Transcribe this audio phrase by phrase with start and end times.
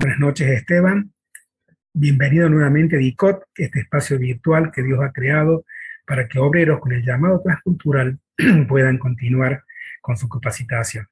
[0.00, 1.12] Buenas noches, Esteban.
[1.92, 5.64] Bienvenido nuevamente a DICOT, este espacio virtual que Dios ha creado
[6.06, 8.16] para que obreros con el llamado transcultural
[8.68, 9.64] puedan continuar
[10.00, 11.08] con su capacitación.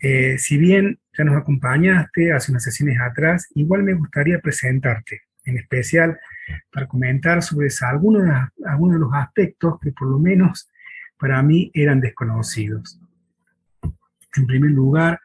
[0.00, 5.58] Eh, si bien ya nos acompañaste hace unas sesiones atrás, igual me gustaría presentarte, en
[5.58, 6.18] especial
[6.72, 8.22] para comentar sobre algunos
[8.64, 10.70] algunos de los aspectos que por lo menos
[11.18, 12.98] para mí eran desconocidos.
[14.36, 15.20] En primer lugar,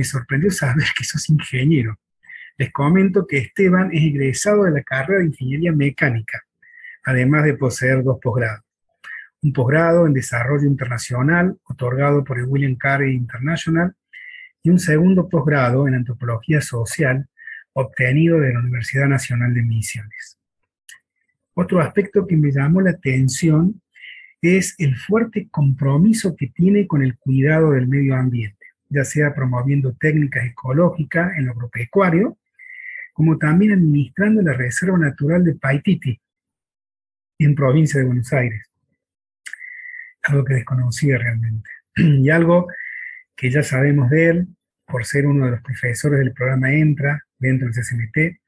[0.00, 1.98] me sorprendió saber que sos ingeniero.
[2.56, 6.42] Les comento que Esteban es egresado de la carrera de Ingeniería Mecánica,
[7.04, 8.64] además de poseer dos posgrados.
[9.42, 13.94] Un posgrado en Desarrollo Internacional, otorgado por el William Carey International,
[14.62, 17.28] y un segundo posgrado en Antropología Social,
[17.74, 20.38] obtenido de la Universidad Nacional de Misiones.
[21.52, 23.82] Otro aspecto que me llamó la atención
[24.40, 28.59] es el fuerte compromiso que tiene con el cuidado del medio ambiente
[28.90, 32.36] ya sea promoviendo técnicas ecológicas en lo agropecuario,
[33.14, 36.20] como también administrando la Reserva Natural de Paititi,
[37.38, 38.70] en provincia de Buenos Aires.
[40.22, 41.70] Algo que desconocía realmente.
[41.96, 42.68] Y algo
[43.36, 44.48] que ya sabemos de él,
[44.86, 48.40] por ser uno de los profesores del programa ENTRA dentro del CCMT,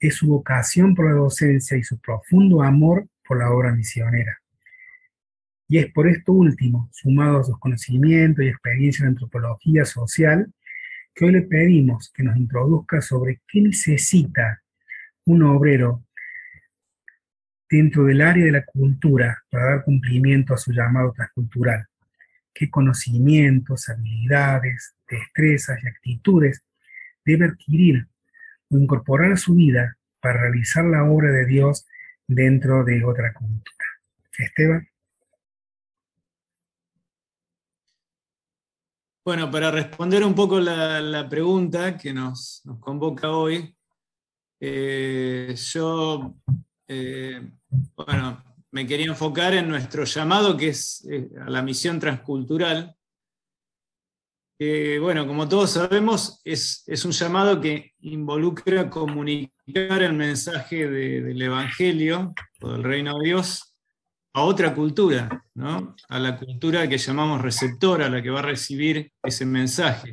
[0.00, 4.41] es su vocación por la docencia y su profundo amor por la obra misionera.
[5.68, 10.52] Y es por esto último, sumado a sus conocimientos y experiencia en antropología social,
[11.14, 14.62] que hoy le pedimos que nos introduzca sobre qué necesita
[15.24, 16.04] un obrero
[17.70, 21.86] dentro del área de la cultura para dar cumplimiento a su llamado transcultural.
[22.52, 26.62] ¿Qué conocimientos, habilidades, destrezas y actitudes
[27.24, 28.06] debe adquirir
[28.68, 31.86] o incorporar a su vida para realizar la obra de Dios
[32.26, 33.86] dentro de otra cultura?
[34.38, 34.91] Esteban.
[39.24, 43.72] Bueno, para responder un poco la, pregunta que nos, convoca hoy,
[44.58, 46.34] eh, yo
[46.88, 47.40] eh,
[47.94, 52.96] bueno, me quería enfocar en nuestro llamado, que es eh, a la misión transcultural.
[54.58, 62.34] Que, bueno, como todos sabemos, es, un llamado que involucra comunicar el mensaje del Evangelio
[62.60, 63.71] o del Reino de Dios
[64.34, 65.94] a otra cultura, ¿no?
[66.08, 70.12] a la cultura que llamamos receptora, la que va a recibir ese mensaje.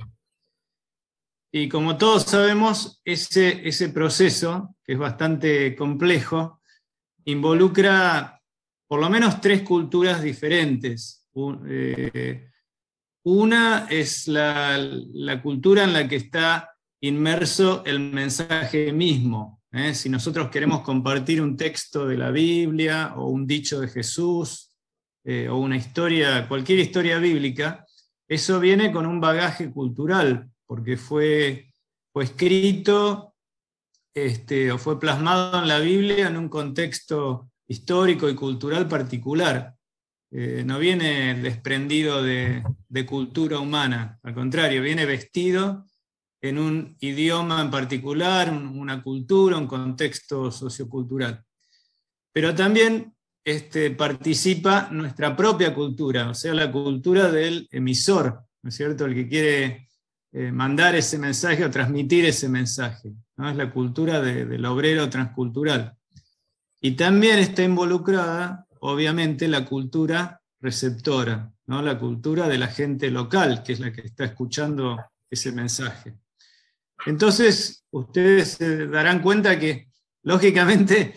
[1.52, 6.62] Y como todos sabemos, ese, proceso, que es bastante complejo,
[7.26, 8.42] involucra
[8.88, 11.28] por lo menos tres culturas diferentes.
[11.68, 12.50] Eh,
[13.24, 16.70] una es la cultura en la que está
[17.02, 19.94] inmerso el mensaje mismo, ¿eh?
[19.94, 24.76] Si nosotros queremos compartir un texto de la Biblia o un dicho de Jesús
[25.24, 27.86] eh, o una historia, cualquier historia bíblica,
[28.28, 31.72] eso viene con un bagaje cultural, porque fue,
[32.14, 33.34] fue escrito
[34.14, 39.76] este, o fue plasmado en la Biblia en un contexto histórico y cultural particular.
[40.32, 45.88] Eh, no viene desprendido de, de, cultura humana, al contrario, viene vestido
[46.42, 51.44] en un idioma en particular, una cultura, un contexto sociocultural.
[52.32, 53.14] Pero también
[53.44, 59.06] este, participa nuestra propia cultura, o sea, la cultura del emisor, ¿no es cierto?
[59.06, 59.90] El que quiere
[60.32, 63.14] eh, mandar ese mensaje o transmitir ese mensaje.
[63.38, 63.50] ¿no?
[63.50, 65.96] Es la cultura del obrero transcultural.
[66.80, 71.82] Y también está involucrada, obviamente, la cultura receptora, ¿no?
[71.82, 74.98] la cultura de la gente local, que es la que está escuchando
[75.30, 76.16] ese mensaje.
[77.06, 79.90] Entonces, ustedes se darán cuenta que,
[80.24, 81.16] lógicamente,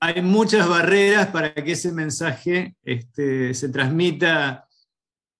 [0.00, 4.66] hay muchas barreras para que ese mensaje este, se transmita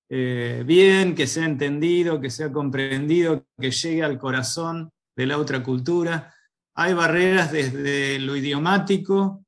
[0.08, 5.62] eh, bien, que sea entendido, que sea comprendido, que llegue al corazón de la otra
[5.62, 6.34] cultura.
[6.74, 9.44] Hay barreras desde lo idiomático,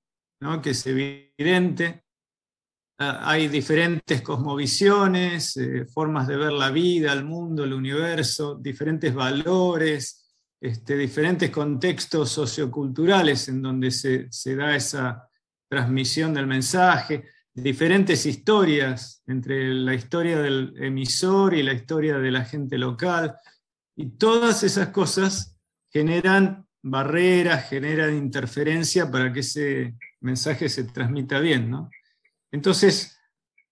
[0.63, 2.04] que es evidente.
[2.97, 9.13] Ah, hay diferentes cosmovisiones, eh, formas de ver la vida, el mundo, el universo, diferentes
[9.13, 10.25] valores,
[10.61, 15.29] este, diferentes contextos socioculturales en donde se, da esa
[15.69, 22.45] transmisión del mensaje, diferentes historias entre la historia del emisor y la historia de la
[22.45, 23.37] gente local.
[23.97, 25.59] Y todas esas cosas
[25.91, 31.71] generan barreras, generan interferencia para que ese mensaje se transmita bien.
[31.71, 31.91] ¿no?
[32.55, 33.19] Entonces,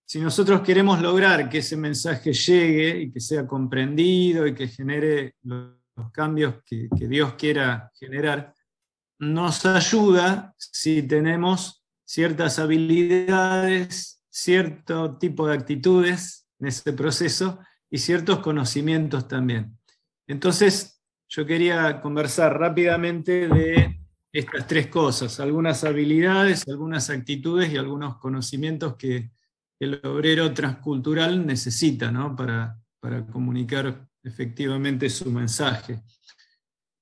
[0.05, 5.37] si nosotros queremos lograr que ese mensaje llegue y que sea comprendido y que genere
[5.45, 8.53] los cambios que, Dios quiera generar,
[9.21, 18.41] nos ayuda si tenemos ciertas habilidades, cierto tipo de actitudes en ese proceso y ciertos
[18.41, 19.79] conocimientos también.
[20.27, 24.02] Entonces, yo quería conversar rápidamente de
[24.33, 29.31] estas tres cosas, algunas habilidades, algunas actitudes y algunos conocimientos que
[29.79, 36.03] el obrero transcultural necesita para, para comunicar efectivamente su mensaje.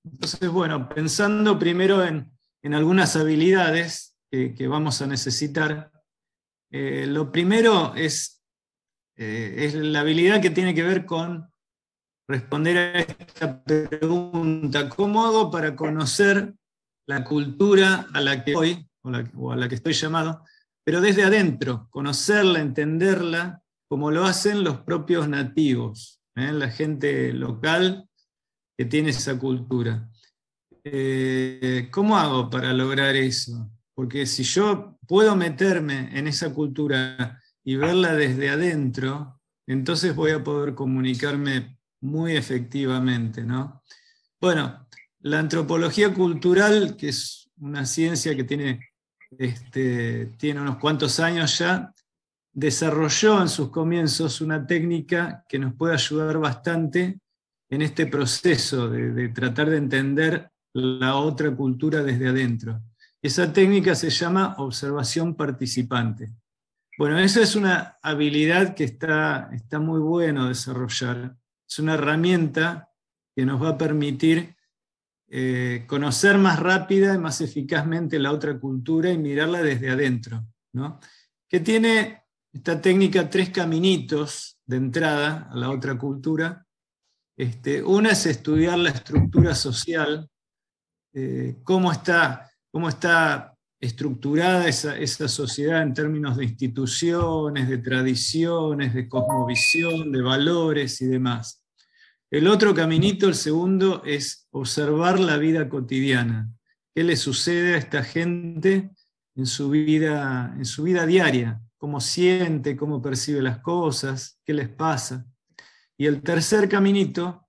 [0.04, 2.32] Entonces, bueno, pensando primero en,
[2.74, 5.92] algunas habilidades que, vamos a necesitar,
[6.70, 8.42] eh, lo primero es,
[9.16, 11.50] eh, es la habilidad que tiene que ver con
[12.28, 16.54] responder a esta pregunta, ¿cómo hago para conocer
[17.10, 20.44] la cultura a la que voy o, a la que estoy llamado,
[20.84, 26.52] pero desde adentro, conocerla, entenderla, como lo hacen los propios nativos, ¿eh?
[26.52, 28.08] la gente local
[28.78, 30.08] que tiene esa cultura.
[30.84, 33.68] Eh, ¿Cómo hago para lograr eso?
[33.92, 40.44] Porque si yo puedo meterme en esa cultura y verla desde adentro, entonces voy a
[40.44, 43.82] poder comunicarme muy efectivamente, ¿no?
[44.40, 44.86] Bueno,
[45.22, 48.90] la antropología cultural, que es una ciencia que tiene,
[49.38, 51.92] este, tiene unos cuantos años ya,
[52.52, 57.20] desarrolló en sus comienzos una técnica que nos puede ayudar bastante
[57.68, 62.80] en este proceso de, tratar de entender la otra cultura desde adentro.
[63.22, 66.32] Esa técnica se llama observación participante.
[66.98, 71.36] Bueno, esa es una habilidad que está, está muy bueno desarrollar.
[71.68, 72.90] Es una herramienta
[73.36, 74.56] que nos va a permitir
[75.32, 80.44] eh, conocer más rápida y más eficazmente la otra cultura y mirarla desde adentro.
[80.72, 80.98] ¿no?
[81.48, 86.66] Que tiene esta técnica tres caminitos de entrada a la otra cultura.
[87.36, 90.28] Este, una es estudiar la estructura social,
[91.14, 98.94] eh, cómo, está, cómo está estructurada esa, esa, sociedad en términos de instituciones, de tradiciones,
[98.94, 101.59] de cosmovisión, de valores y demás.
[102.30, 106.48] El otro caminito, el segundo, es observar la vida cotidiana.
[106.94, 108.92] ¿Qué le sucede a esta gente
[109.34, 111.60] en su vida, en su vida diaria?
[111.76, 114.38] ¿Cómo siente, cómo percibe las cosas?
[114.44, 115.26] ¿Qué les pasa?
[115.96, 117.48] Y el tercer caminito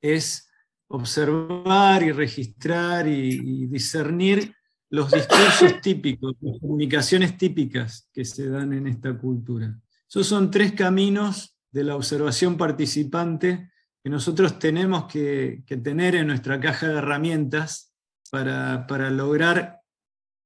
[0.00, 0.48] es
[0.86, 4.54] observar y registrar y, discernir
[4.88, 9.76] los discursos típicos, las comunicaciones típicas que se dan en esta cultura.
[10.08, 13.70] Esos son tres caminos de la observación participante
[14.02, 17.92] que nosotros tenemos que, tener en nuestra caja de herramientas
[18.30, 19.80] para, lograr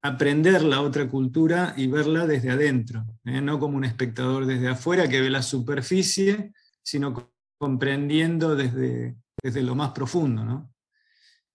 [0.01, 3.41] aprender la otra cultura y verla desde adentro, ¿eh?
[3.41, 6.51] no como un espectador desde afuera que ve la superficie,
[6.83, 10.69] sino comprendiendo desde, desde lo más profundo.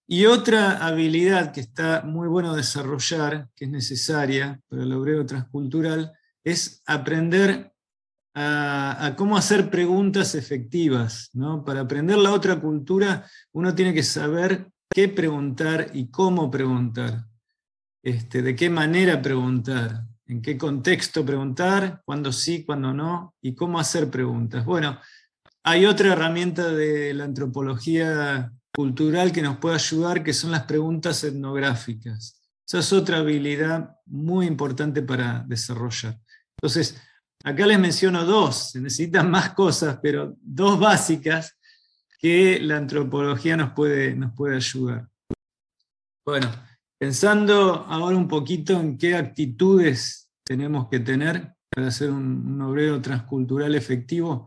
[0.09, 6.13] Y otra habilidad que está muy bueno desarrollar, que es necesaria para el obrero transcultural,
[6.43, 7.73] es aprender
[8.35, 11.31] a, cómo hacer preguntas efectivas.
[11.33, 11.65] ¿no?
[11.65, 17.27] Para aprender la otra cultura, uno tiene que saber qué preguntar y cómo preguntar,
[18.03, 23.79] este, de qué manera preguntar, en qué contexto preguntar, cuándo sí, cuándo no, y cómo
[23.79, 24.65] hacer preguntas.
[24.65, 24.99] Bueno,
[25.63, 31.23] hay otra herramienta de la antropología cultural que nos puede ayudar, que son las preguntas
[31.25, 32.41] etnográficas.
[32.67, 36.21] Esa es otra habilidad muy importante para desarrollar.
[36.57, 36.97] Entonces,
[37.43, 41.57] Acá les menciono dos, se necesitan más cosas, pero dos básicas
[42.19, 45.09] que la antropología nos puede, nos puede ayudar.
[46.25, 46.51] Bueno,
[46.99, 53.75] pensando ahora un poquito en qué actitudes tenemos que tener para ser un, obrero transcultural
[53.75, 54.47] efectivo,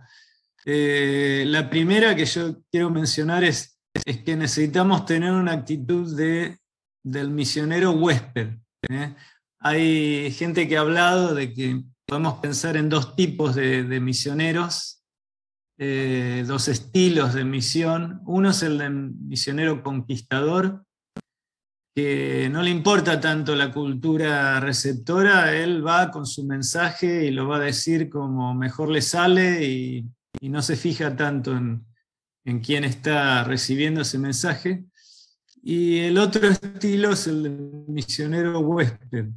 [0.66, 6.60] eh, la primera que yo quiero mencionar es, es, que necesitamos tener una actitud de,
[7.02, 8.50] del misionero huésped.
[8.90, 9.16] ¿eh?
[9.60, 15.04] Hay gente que ha hablado de que podemos pensar en dos tipos de, misioneros,
[15.78, 18.22] eh, dos estilos de misión.
[18.26, 20.86] Uno es el de misionero conquistador,
[21.96, 27.48] que no le importa tanto la cultura receptora, él va con su mensaje y lo
[27.48, 30.10] va a decir como mejor le sale y,
[30.42, 31.86] no se fija tanto en,
[32.44, 34.84] en, quién está recibiendo ese mensaje.
[35.62, 37.50] Y el otro estilo es el de
[37.88, 39.28] misionero huésped,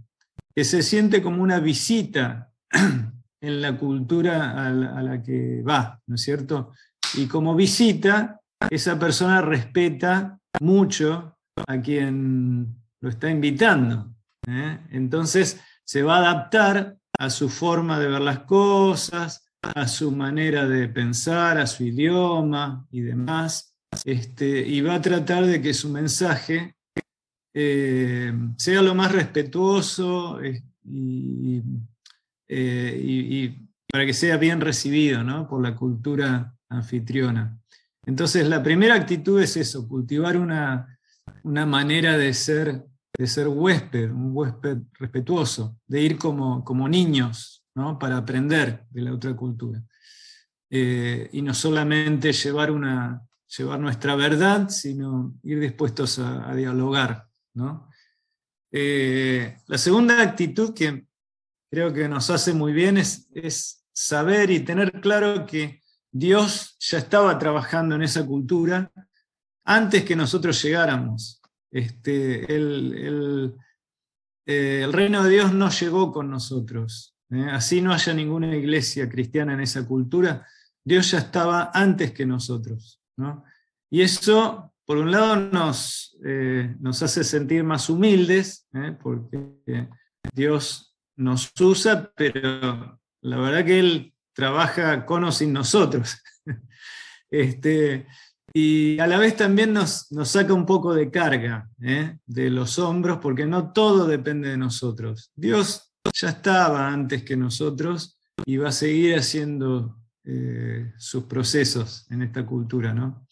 [0.54, 2.52] que se siente como una visita
[3.40, 6.73] en la cultura a la, que va, ¿no es cierto?
[7.14, 8.40] Y como visita,
[8.71, 14.14] esa persona respeta mucho a quien lo está invitando.
[14.49, 14.78] ¿eh?
[14.90, 20.66] Entonces se va a adaptar a su forma de ver las cosas, a su manera
[20.66, 25.88] de pensar, a su idioma y demás, este, y va a tratar de que su
[25.88, 26.76] mensaje
[27.54, 31.62] eh, sea lo más respetuoso eh, y
[32.49, 37.59] eh, y, para que sea bien recibido por la cultura anfitriona.
[38.05, 40.99] Entonces, la primera actitud es eso, cultivar una,
[41.45, 42.85] una manera de ser,
[43.17, 47.99] de ser huésped, un huésped respetuoso, de ir como, como niños, ¿no?
[47.99, 49.83] para aprender de la otra cultura.
[50.69, 53.23] Eh, y no solamente llevar, una,
[53.57, 57.29] llevar nuestra verdad, sino ir dispuestos a, dialogar.
[57.55, 57.88] ¿no?
[58.73, 61.07] Eh, la segunda actitud que
[61.70, 66.99] creo que nos hace muy bien es, es saber y tener claro que Dios ya
[66.99, 68.90] estaba trabajando en esa cultura
[69.64, 71.42] antes que nosotros llegáramos.
[71.70, 73.54] Este, el,
[74.46, 77.14] eh, el, reino de Dios no llegó con nosotros.
[77.30, 77.46] ¿eh?
[77.50, 80.46] Así no haya ninguna iglesia cristiana en esa cultura,
[80.85, 83.02] Dios ya estaba antes que nosotros.
[83.90, 88.68] Y eso, por un lado, nos, eh, nos hace sentir más humildes,
[89.02, 89.88] porque
[90.32, 90.86] Dios
[91.16, 96.23] nos usa, pero la verdad que Él trabaja con o sin nosotros.
[97.30, 98.06] este,
[98.52, 102.18] y a la vez también nos, nos saca un poco de carga ¿eh?
[102.26, 105.30] de los hombros, porque no todo depende de nosotros.
[105.35, 112.23] Dios ya estaba antes que nosotros y va a seguir haciendo eh, sus procesos en
[112.23, 112.92] esta cultura.
[112.92, 113.26] ¿no?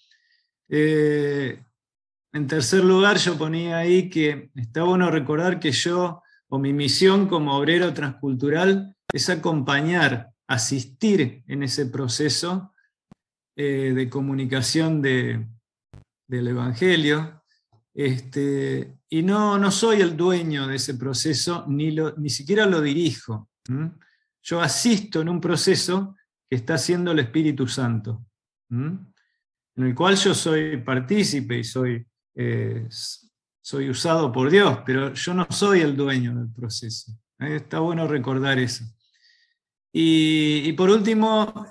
[0.69, 1.63] Eh,
[2.33, 7.27] en tercer lugar, yo ponía ahí que está bueno recordar que yo, o mi misión
[7.29, 12.73] como obrero transcultural, es acompañar asistir en ese proceso
[13.57, 15.49] eh, de comunicación del
[16.29, 17.43] Evangelio.
[17.95, 23.49] Este, y no, no soy el dueño de ese proceso, ni, ni siquiera lo dirijo.
[24.43, 26.17] Yo asisto en un proceso
[26.49, 28.27] que está haciendo el Espíritu Santo,
[28.71, 29.15] en
[29.77, 32.89] el cual yo soy partícipe y soy, eh,
[33.65, 37.13] soy usado por Dios, pero yo no soy el dueño del proceso.
[37.39, 37.57] ¿eh?
[37.57, 38.85] Está bueno recordar eso.
[39.91, 41.67] Y, por último,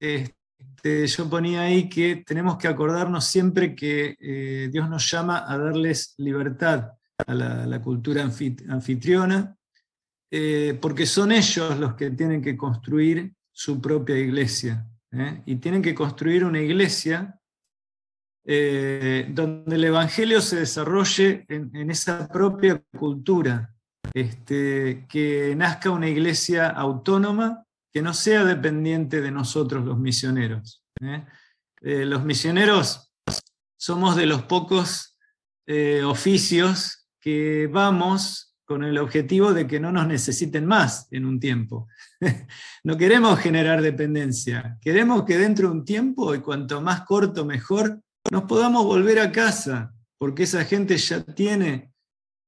[0.00, 5.56] este, yo ponía ahí que tenemos que acordarnos siempre que eh, Dios nos llama a
[5.56, 9.56] darles libertad a la, cultura anfitriona,
[10.32, 14.84] eh, porque son ellos los que tienen que construir su propia iglesia.
[15.46, 17.37] Y tienen que construir una iglesia
[18.48, 23.74] donde el Evangelio se desarrolle en, esa propia cultura,
[24.14, 30.82] este, que nazca una iglesia autónoma que no sea dependiente de nosotros los misioneros.
[31.00, 31.24] ¿eh?
[31.80, 33.12] Eh, los misioneros
[33.76, 35.18] somos de los pocos
[35.66, 41.40] eh, oficios que vamos con el objetivo de que no nos necesiten más en un
[41.40, 41.88] tiempo.
[42.84, 48.02] no queremos generar dependencia, queremos que dentro de un tiempo, y cuanto más corto mejor,
[48.30, 51.92] nos podamos volver a casa, porque esa gente ya tiene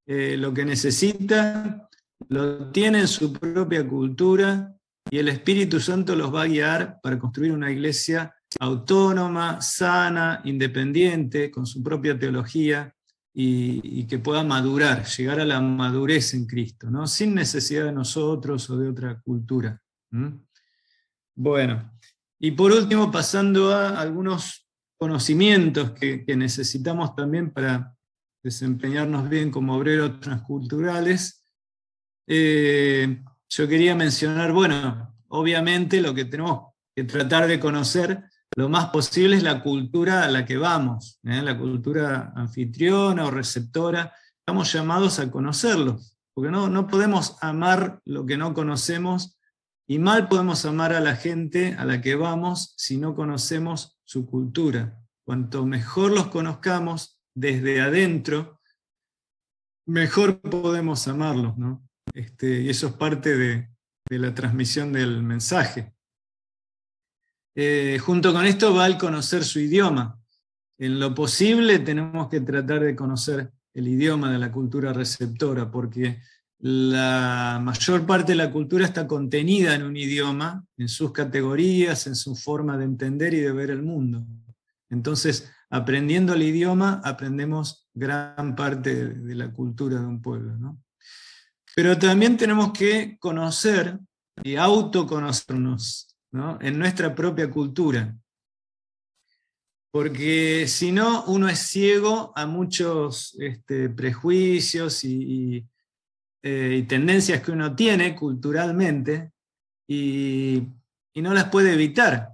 [0.06, 1.88] lo que necesita,
[2.28, 4.74] lo tiene en su propia cultura,
[5.10, 11.50] y el Espíritu Santo los va a guiar para construir una iglesia autónoma, sana, independiente,
[11.50, 12.94] con su propia teología
[13.32, 17.06] y, que pueda madurar, llegar a la madurez en Cristo, ¿no?
[17.06, 19.80] sin necesidad de nosotros o de otra cultura.
[21.34, 21.92] Bueno,
[22.38, 24.68] y por último, pasando a algunos
[25.00, 27.96] conocimientos que, necesitamos también para
[28.44, 31.42] desempeñarnos bien como obreros transculturales.
[32.28, 38.24] Eh, yo quería mencionar, bueno, obviamente lo que tenemos que tratar de conocer
[38.56, 41.40] lo más posible es la cultura a la que vamos, ¿eh?
[41.40, 44.12] la cultura anfitriona o receptora.
[44.38, 45.98] Estamos llamados a conocerlo,
[46.34, 49.38] porque no, no podemos amar lo que no conocemos
[49.86, 54.26] y mal podemos amar a la gente a la que vamos si no conocemos su
[54.26, 55.00] cultura.
[55.24, 58.60] Cuanto mejor los conozcamos desde adentro,
[59.86, 61.56] mejor podemos amarlos.
[61.56, 61.88] ¿no?
[62.12, 63.70] Este, y eso es parte de,
[64.08, 65.94] la transmisión del mensaje.
[67.54, 70.20] Eh, junto con esto va el conocer su idioma.
[70.76, 76.20] En lo posible tenemos que tratar de conocer el idioma de la cultura receptora, porque
[76.62, 82.14] la mayor parte de la cultura está contenida en un idioma, en sus categorías, en
[82.14, 84.26] su forma de entender y de ver el mundo.
[84.90, 90.56] Entonces, aprendiendo el idioma, aprendemos gran parte de la cultura de un pueblo.
[90.56, 90.82] ¿no?
[91.74, 93.98] Pero también tenemos que conocer
[94.42, 96.14] y autoconocernos
[96.60, 98.14] en nuestra propia cultura.
[99.90, 105.02] Porque si no, uno es ciego a muchos este, prejuicios
[106.42, 109.32] eh, y, tendencias que uno tiene culturalmente
[109.86, 110.62] y,
[111.16, 112.30] no las puede evitar.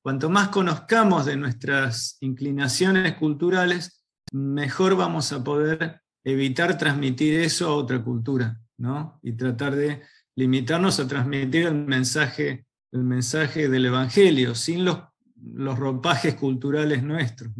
[0.00, 7.74] Cuanto más conozcamos de nuestras inclinaciones culturales, mejor vamos a poder evitar transmitir eso a
[7.74, 9.18] otra cultura, ¿no?
[9.22, 10.02] Y tratar de
[10.36, 15.00] limitarnos a transmitir el mensaje, el mensaje del Evangelio, sin los,
[15.36, 17.52] los ropajes culturales nuestros,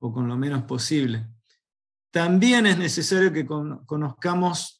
[0.00, 1.28] o con lo menos posible.
[2.10, 4.77] También es necesario que conozcamos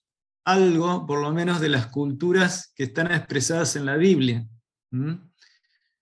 [0.49, 4.47] algo, por lo menos, de las culturas que están expresadas en la Biblia.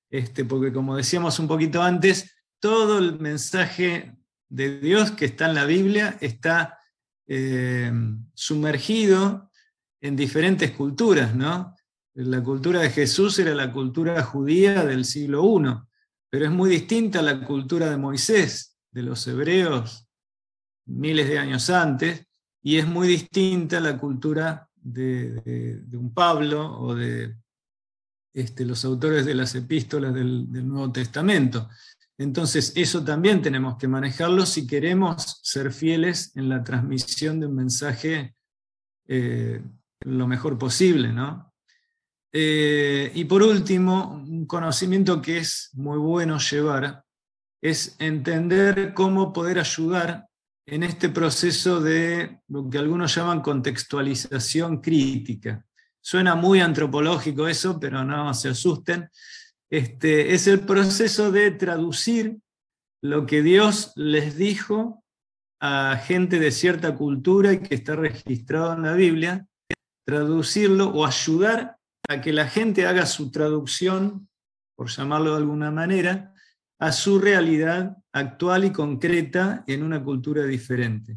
[0.09, 4.17] Este, porque como decíamos un poquito antes, todo el mensaje
[4.49, 6.79] de Dios que está en la Biblia está
[7.27, 7.93] eh,
[8.35, 9.51] sumergido
[10.01, 11.75] en diferentes culturas, ¿no?
[12.15, 15.75] La cultura de Jesús era la cultura judía del siglo I,
[16.31, 20.09] pero es muy distinta a la cultura de Moisés, de los hebreos,
[20.87, 22.26] miles de años antes,
[22.67, 27.37] y es muy distinta la cultura de, un Pablo o de
[28.35, 31.69] este, los autores de las epístolas del Nuevo Testamento.
[32.19, 37.55] Entonces, eso también tenemos que manejarlo si queremos ser fieles en la transmisión de un
[37.55, 38.35] mensaje
[39.07, 39.63] eh,
[40.01, 41.55] lo mejor posible, ¿no?
[42.33, 47.05] Eh, y por último, un conocimiento que es muy bueno llevar
[47.63, 50.27] es entender cómo poder ayudar
[50.67, 55.65] en este proceso de lo que algunos llaman contextualización crítica.
[56.01, 59.09] Suena muy antropológico eso, pero no se asusten.
[59.71, 62.39] Este, es el proceso de traducir
[63.01, 65.05] lo que Dios les dijo
[65.61, 69.47] a gente de cierta cultura y que está registrado en la Biblia,
[70.05, 74.29] traducirlo o ayudar a que la gente haga su traducción,
[74.77, 76.35] por llamarlo de alguna manera,
[76.79, 81.17] a su realidad actual y concreta en una cultura diferente.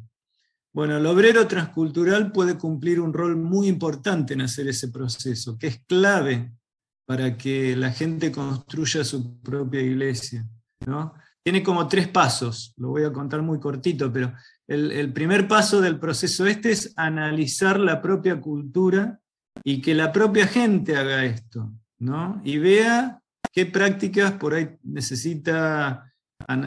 [0.72, 5.68] Bueno, el obrero transcultural puede cumplir un rol muy importante en hacer ese proceso, que
[5.68, 6.54] es clave
[7.06, 10.48] para que la gente construya su propia iglesia.
[10.86, 11.16] ¿no?
[11.44, 14.32] Tiene como tres pasos, lo voy a contar muy cortito, pero
[14.68, 19.20] el, primer paso del proceso este es analizar la propia cultura
[19.64, 22.40] y que la propia gente haga esto, ¿no?
[22.44, 23.20] y vea
[23.52, 26.12] qué prácticas por ahí necesita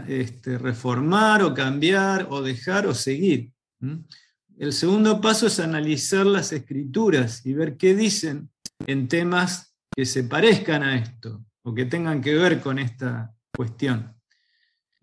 [0.06, 3.52] este, reformar o cambiar o dejar o seguir.
[4.58, 8.50] El segundo paso es analizar las escrituras y ver qué dicen
[8.86, 14.14] en temas que se parezcan a esto o que tengan que ver con esta cuestión.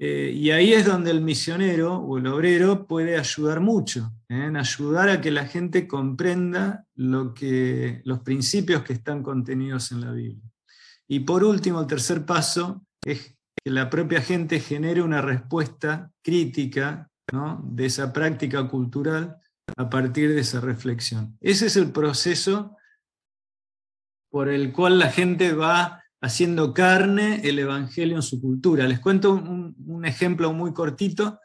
[0.01, 4.45] Eh, y ahí es donde el misionero o el obrero puede ayudar mucho, ¿eh?
[4.45, 10.01] en ayudar a que la gente comprenda lo que, los principios que están contenidos en
[10.01, 10.48] la Biblia.
[11.09, 17.09] Y por último, el tercer paso es que la propia gente genere una respuesta crítica
[17.63, 19.37] de esa práctica cultural
[19.75, 21.37] a partir de esa reflexión.
[21.41, 22.75] Ese es el proceso
[24.31, 28.87] por el cual la gente va haciendo carne el Evangelio en su cultura.
[28.87, 31.39] Les cuento un, ejemplo muy cortito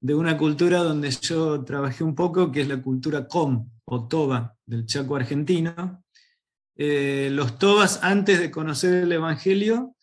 [0.00, 4.56] de una cultura donde yo trabajé un poco, que es la cultura com o toba
[4.66, 6.04] del Chaco argentino.
[6.76, 9.96] Eh, los tobas, antes de conocer el Evangelio,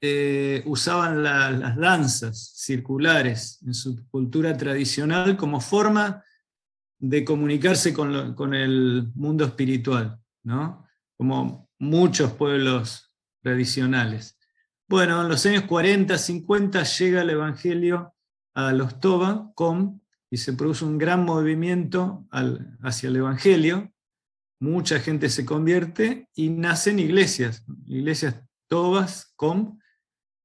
[0.00, 6.24] eh, usaban las danzas circulares en su cultura tradicional como forma
[6.98, 10.18] de comunicarse con, el mundo espiritual.
[10.44, 10.82] ¿no?
[11.22, 14.36] como muchos pueblos tradicionales.
[14.88, 18.12] Bueno, en los años 40, 50 llega el Evangelio
[18.54, 22.26] a los Toba, Com, y se produce un gran movimiento
[22.82, 23.91] hacia el Evangelio.
[24.62, 28.36] Mucha gente se convierte y nacen iglesias, iglesias
[28.68, 29.80] Tobas, Com,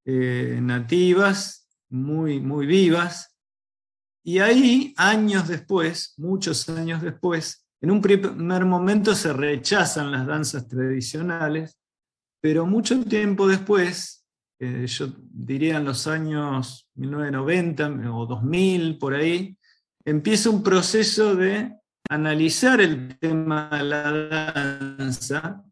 [0.05, 3.37] eh, nativas, muy, muy vivas.
[4.23, 10.67] Y ahí, años después, muchos años después, en un primer momento se rechazan las danzas
[10.67, 11.77] tradicionales,
[12.41, 14.25] pero mucho tiempo después,
[14.57, 19.55] eh, yo diría en los años 1990 o 2000, por ahí,
[20.03, 21.77] empieza un proceso de
[22.09, 25.63] analizar el tema de la danza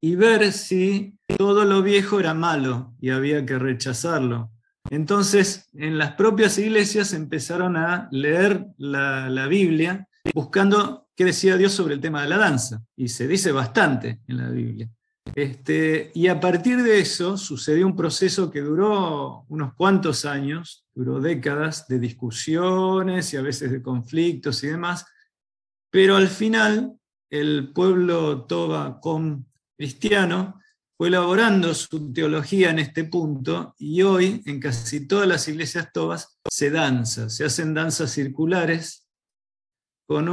[0.00, 4.50] y ver si todo lo viejo era malo y había que rechazarlo.
[4.90, 11.94] Entonces, en las propias iglesias empezaron a leer la, Biblia buscando qué decía Dios sobre
[11.94, 14.88] el tema de la danza, y se dice bastante en la Biblia.
[15.34, 21.20] Este, y a partir de eso sucedió un proceso que duró unos cuantos años, duró
[21.20, 25.04] décadas de discusiones y a veces de conflictos y demás,
[25.96, 26.94] pero al final
[27.30, 29.46] el pueblo Toba com
[29.78, 30.60] cristiano
[30.94, 36.38] fue elaborando su teología en este punto y hoy en casi todas las iglesias tobas
[36.50, 39.08] se danza, se hacen danzas circulares
[40.06, 40.28] con,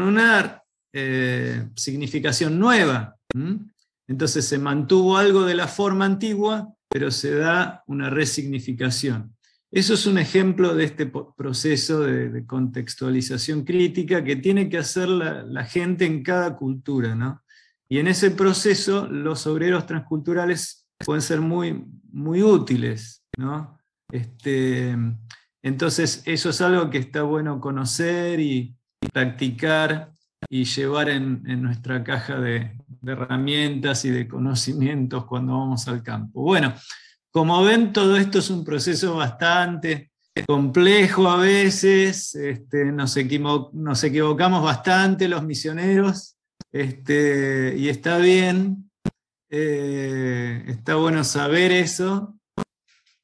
[0.00, 3.16] una eh, significación nueva.
[4.08, 9.37] Entonces se mantuvo algo de la forma antigua, pero se da una resignificación.
[9.70, 15.64] Eso es un ejemplo de este proceso de, contextualización crítica que tiene que hacer la,
[15.64, 17.42] gente en cada cultura.
[17.88, 23.78] Y en ese proceso los obreros transculturales pueden ser muy, muy útiles, ¿no?
[24.10, 24.96] Este,
[25.62, 28.74] entonces, eso es algo que está bueno conocer y,
[29.12, 30.12] practicar
[30.48, 32.76] y llevar en, nuestra caja de,
[33.06, 36.42] herramientas y de conocimientos cuando vamos al campo.
[36.42, 36.74] Bueno,
[37.30, 40.10] como ven, todo esto es un proceso bastante
[40.46, 46.36] complejo a veces, este, nos, equivocamos bastante los misioneros,
[46.70, 48.90] este, y está bien,
[49.50, 52.38] eh, está bueno saber eso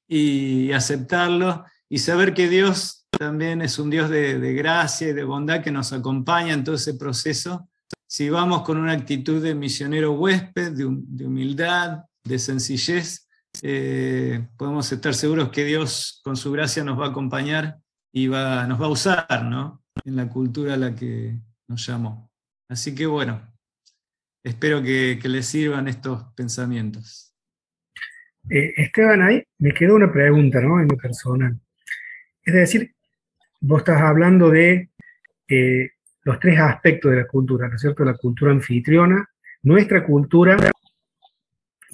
[0.08, 5.62] y aceptarlo y saber que Dios también es un Dios de, gracia y de bondad
[5.62, 7.68] que nos acompaña en todo ese proceso.
[8.06, 13.23] Si vamos con una actitud de misionero huésped, de, humildad, de sencillez,
[13.62, 17.78] eh, podemos estar seguros que Dios con su gracia nos va a acompañar
[18.12, 19.82] y va, nos va a usar ¿no?
[20.04, 21.38] en la cultura a la que
[21.68, 22.30] nos llamó.
[22.68, 23.40] Así que bueno,
[24.42, 27.34] espero que, les sirvan estos pensamientos.
[28.50, 30.80] Eh, Esteban, ahí me quedó una pregunta ¿no?
[30.80, 31.58] en lo personal.
[32.42, 32.94] Es decir,
[33.60, 34.90] vos estás hablando de
[35.48, 35.90] eh,
[36.22, 38.04] los tres aspectos de la cultura, ¿no es cierto?
[38.04, 39.28] La cultura anfitriona,
[39.62, 40.56] nuestra cultura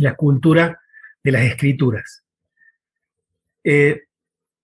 [0.00, 0.80] la cultura
[1.22, 2.24] de las escrituras.
[3.64, 4.02] Eh,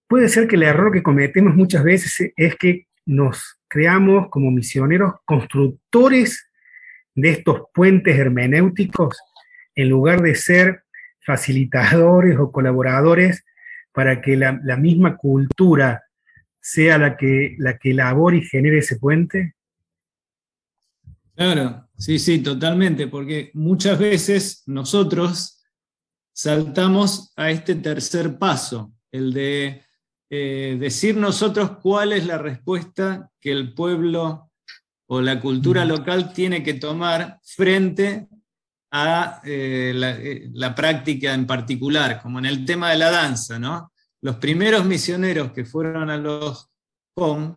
[0.09, 5.15] puede ser que el error que cometemos muchas veces es que nos creamos como misioneros
[5.25, 6.49] constructores
[7.15, 9.17] de estos puentes hermenéuticos
[9.75, 10.83] en lugar de ser
[11.25, 13.45] facilitadores o colaboradores
[13.93, 16.05] para que la, misma cultura
[16.61, 19.55] sea la que, la que elabore y genere ese puente?
[21.35, 25.56] Claro, sí, sí, totalmente, porque muchas veces nosotros
[26.37, 29.83] saltamos a este tercer paso, el de
[30.29, 34.51] eh, decir nosotros cuál es la respuesta que el pueblo
[35.07, 38.29] o la cultura local tiene que tomar frente
[38.93, 43.93] a eh, eh, la, práctica en particular, como en el tema de la danza, ¿no?
[44.21, 46.69] Los primeros misioneros que fueron a los
[47.15, 47.55] POM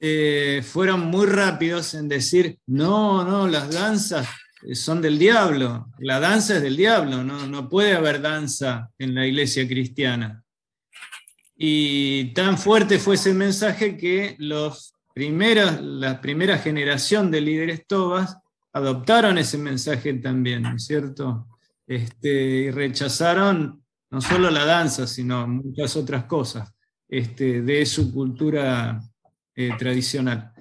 [0.00, 4.28] eh, fueron muy rápidos en decir, no, no, las danzas
[4.74, 9.26] son del diablo, la danza es del diablo, no, no puede haber danza en la
[9.26, 10.42] iglesia cristiana.
[11.56, 18.36] Y tan fuerte fue ese mensaje que los primeros, la primera generación de líderes tobas
[18.72, 21.46] adoptaron ese mensaje también, ¿no es cierto?
[21.86, 26.70] Este, y rechazaron no solo la danza, sino muchas otras cosas
[27.08, 29.00] este, de su cultura
[29.54, 30.52] eh, tradicional.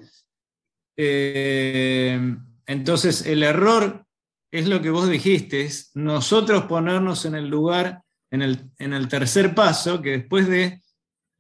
[0.96, 4.06] Eh, entonces, el error
[4.52, 8.02] es lo que vos dijiste, es nosotros ponernos en el lugar,
[8.32, 10.82] en el, en el tercer paso, que después de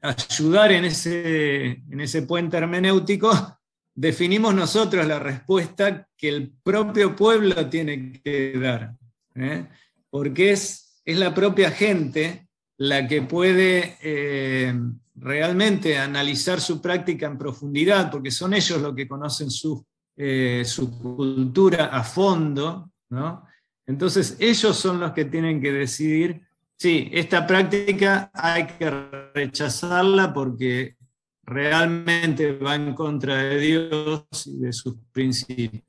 [0.01, 3.31] ayudar en ese, en ese puente hermenéutico,
[3.95, 8.95] definimos nosotros la respuesta que el propio pueblo tiene que dar,
[9.35, 9.65] ¿eh?
[10.09, 14.73] porque es, es, la propia gente la que puede eh,
[15.15, 19.85] realmente analizar su práctica en profundidad, porque son ellos los que conocen su,
[20.17, 23.45] eh, su cultura a fondo, ¿no?
[23.85, 26.41] Entonces ellos son los que tienen que decidir,
[26.77, 28.89] sí, esta práctica hay que
[29.33, 30.95] rechazarla porque
[31.43, 35.83] realmente va en contra de Dios y de sus principios.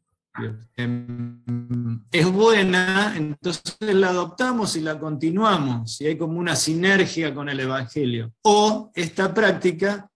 [0.77, 7.49] Em, es buena, entonces la adoptamos y la continuamos, y hay como una sinergia con
[7.49, 8.33] el Evangelio.
[8.43, 10.11] O esta práctica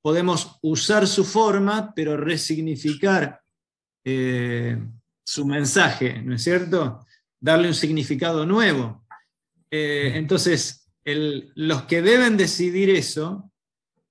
[0.00, 3.42] podemos usar su forma, pero resignificar
[4.08, 4.78] eh,
[5.24, 7.04] su mensaje, ¿no es cierto?
[7.40, 9.04] Darle un significado nuevo.
[9.68, 13.50] Eh, entonces, los que deben decidir eso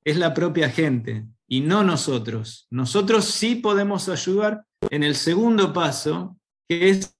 [0.04, 2.68] es la propia gente y no nosotros.
[2.70, 7.16] Nosotros sí podemos ayudar en el segundo paso, que es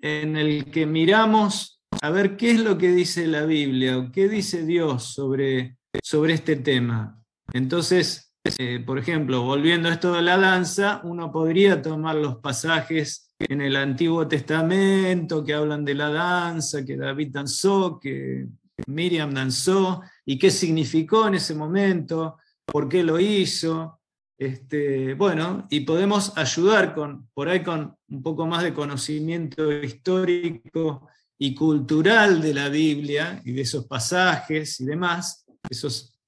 [0.00, 4.30] en el que miramos a ver qué es lo que dice la Biblia o qué
[4.30, 7.22] dice Dios sobre, sobre este tema.
[7.52, 8.27] Entonces,
[8.58, 13.60] eh, por ejemplo, volviendo a esto de la danza, uno podría tomar los pasajes en
[13.60, 18.46] el Antiguo Testamento que hablan de la danza, que David danzó, que
[18.86, 24.00] Miriam danzó y qué significó en ese momento, por qué lo hizo.
[24.38, 31.08] Este, bueno, y podemos ayudar con, por ahí con un poco más de conocimiento histórico
[31.38, 35.44] y cultural de la Biblia y de esos pasajes y demás.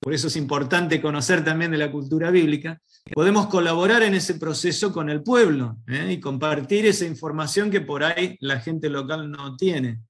[0.01, 2.81] Por eso es importante conocer también de la cultura bíblica.
[3.13, 6.13] Podemos colaborar en ese proceso con el pueblo ¿eh?
[6.13, 10.01] y compartir esa información que por ahí la gente local no tiene.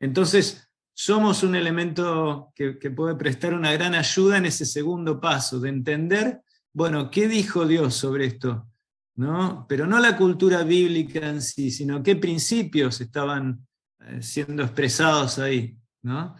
[0.00, 5.68] Entonces, somos un elemento que, puede prestar una gran ayuda en ese segundo paso, de
[5.68, 6.40] entender,
[6.72, 8.66] bueno, ¿qué dijo Dios sobre esto?
[9.14, 9.66] ¿No?
[9.68, 13.66] Pero no la cultura bíblica en sí, sino qué principios estaban
[14.00, 15.76] eh, siendo expresados ahí.
[16.02, 16.34] ¿no?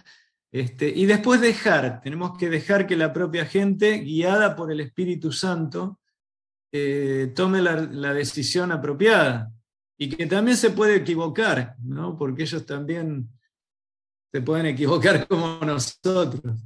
[0.52, 5.30] Este, y después dejar, tenemos que dejar que la propia gente, guiada por el Espíritu
[5.30, 6.00] Santo,
[6.72, 9.52] eh, tome la, decisión apropiada.
[9.98, 12.16] Y que también se puede equivocar, ¿no?
[12.16, 13.28] porque ellos también
[14.32, 16.58] se pueden equivocar como nosotros.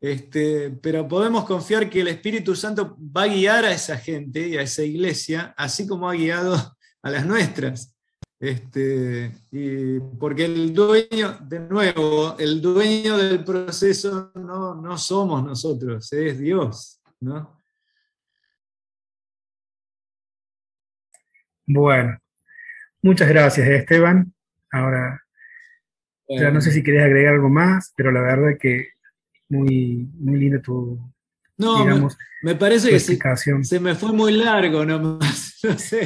[0.00, 4.56] Este, pero podemos confiar que el Espíritu Santo va a guiar a esa gente y
[4.56, 7.94] a esa iglesia, así como ha guiado a las nuestras.
[8.40, 16.10] Este, y porque el dueño, de nuevo, el dueño del proceso no, no somos nosotros,
[16.10, 17.02] es Dios.
[17.20, 17.60] ¿no?
[21.66, 22.18] Bueno,
[23.02, 24.32] muchas gracias Esteban.
[24.72, 25.22] Ahora,
[26.26, 28.88] ya no sé si querés agregar algo más, pero la verdad que
[29.50, 30.98] muy, muy linda tu,
[31.60, 32.08] no,
[32.42, 33.18] me, parece que se,
[33.64, 35.98] se, me fue muy largo nomás, no sé.